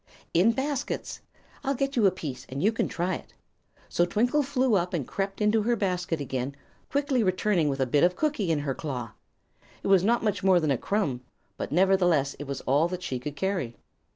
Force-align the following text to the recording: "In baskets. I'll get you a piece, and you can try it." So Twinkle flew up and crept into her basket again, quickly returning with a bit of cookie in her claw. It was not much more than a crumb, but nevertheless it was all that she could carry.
"In 0.33 0.51
baskets. 0.53 1.21
I'll 1.63 1.75
get 1.75 1.95
you 1.95 2.07
a 2.07 2.11
piece, 2.11 2.47
and 2.49 2.63
you 2.63 2.71
can 2.71 2.87
try 2.87 3.13
it." 3.13 3.35
So 3.87 4.03
Twinkle 4.03 4.41
flew 4.41 4.73
up 4.73 4.95
and 4.95 5.07
crept 5.07 5.39
into 5.39 5.61
her 5.61 5.75
basket 5.75 6.19
again, 6.19 6.55
quickly 6.89 7.21
returning 7.21 7.69
with 7.69 7.79
a 7.79 7.85
bit 7.85 8.03
of 8.03 8.15
cookie 8.15 8.49
in 8.51 8.61
her 8.61 8.73
claw. 8.73 9.11
It 9.83 9.87
was 9.89 10.03
not 10.03 10.23
much 10.23 10.43
more 10.43 10.59
than 10.59 10.71
a 10.71 10.77
crumb, 10.79 11.21
but 11.55 11.71
nevertheless 11.71 12.35
it 12.39 12.45
was 12.47 12.61
all 12.61 12.87
that 12.87 13.03
she 13.03 13.19
could 13.19 13.35
carry. 13.35 13.75